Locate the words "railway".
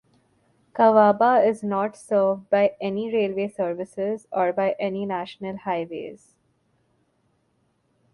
3.13-3.47